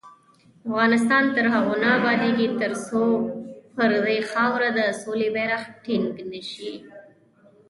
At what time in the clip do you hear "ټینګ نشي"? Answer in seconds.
5.83-6.73